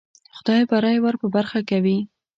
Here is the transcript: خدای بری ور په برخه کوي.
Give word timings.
خدای 0.35 0.61
بری 0.69 0.97
ور 1.03 1.15
په 1.21 1.27
برخه 1.35 1.59
کوي. 1.69 1.97